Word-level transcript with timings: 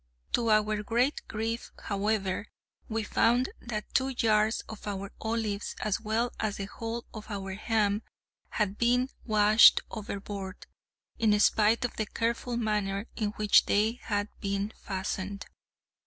To 0.31 0.49
our 0.49 0.81
great 0.81 1.21
grief, 1.27 1.71
however, 1.77 2.47
we 2.89 3.03
found 3.03 3.49
that 3.61 3.93
two 3.93 4.15
jars 4.15 4.61
of 4.61 4.87
our 4.87 5.11
olives, 5.21 5.75
as 5.79 6.01
well 6.01 6.31
as 6.39 6.57
the 6.57 6.65
whole 6.65 7.05
of 7.13 7.29
our 7.29 7.53
ham, 7.53 8.01
had 8.49 8.79
been 8.79 9.09
washed 9.25 9.81
overboard, 9.91 10.65
in 11.19 11.39
spite 11.39 11.85
of 11.85 11.97
the 11.97 12.07
careful 12.07 12.57
manner 12.57 13.05
in 13.15 13.29
which 13.33 13.67
they 13.67 13.99
had 14.01 14.27
been 14.39 14.73
fastened. 14.75 15.45